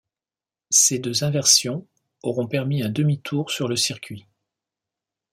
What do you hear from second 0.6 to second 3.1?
Ces deux inversions auront permis un